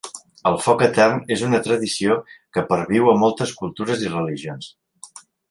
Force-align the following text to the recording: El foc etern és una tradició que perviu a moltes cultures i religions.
El 0.51 0.55
foc 0.67 0.79
etern 0.85 1.19
és 1.35 1.43
una 1.47 1.59
tradició 1.67 2.15
que 2.57 2.65
perviu 2.73 3.13
a 3.13 3.15
moltes 3.25 3.53
cultures 3.61 4.03
i 4.09 4.11
religions. 4.17 4.73